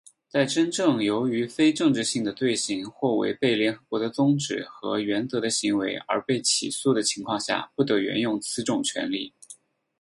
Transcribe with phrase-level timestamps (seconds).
[0.27, 9.31] 在真正由于非政治性的罪行或违背联合国的宗旨和原则的行为而被起诉的情况下,不得援用此种权利。